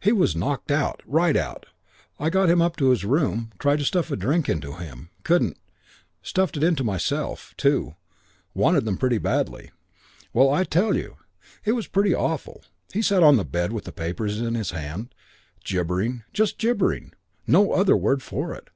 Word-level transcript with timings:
He 0.00 0.12
was 0.12 0.34
knocked 0.34 0.70
out. 0.70 1.02
Right 1.04 1.36
out. 1.36 1.66
I 2.18 2.30
got 2.30 2.48
him 2.48 2.62
up 2.62 2.74
to 2.76 2.88
his 2.88 3.04
room. 3.04 3.52
Tried 3.58 3.80
to 3.80 3.84
stuff 3.84 4.10
a 4.10 4.16
drink 4.16 4.48
into 4.48 4.72
him. 4.78 5.10
Couldn't. 5.24 5.58
Stuffed 6.22 6.56
it 6.56 6.64
into 6.64 6.82
myself. 6.82 7.52
Two. 7.58 7.94
Wanted 8.54 8.86
them 8.86 8.96
pretty 8.96 9.18
badly. 9.18 9.70
"Well 10.32 10.48
I 10.50 10.64
tell 10.64 10.96
you. 10.96 11.18
It 11.66 11.72
was 11.72 11.86
pretty 11.86 12.14
awful. 12.14 12.64
He 12.94 13.02
sat 13.02 13.22
on 13.22 13.36
the 13.36 13.44
bed 13.44 13.74
with 13.74 13.84
the 13.84 13.92
papers 13.92 14.40
in 14.40 14.54
his 14.54 14.70
hand, 14.70 15.14
gibbering. 15.62 16.24
Just 16.32 16.56
gibbering. 16.56 17.12
No 17.46 17.72
other 17.72 17.94
word 17.94 18.22
for 18.22 18.54
it. 18.54 18.70